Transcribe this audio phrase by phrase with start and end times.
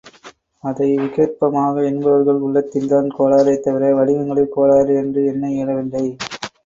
[0.63, 6.05] அதை விகற்பமாக எண்ணுபவர்கள் உள்ளத்தில் தான் கோளாறே தவிர வடிவங்களில் கோளாறு என்று எண்ண இயலவில்லை.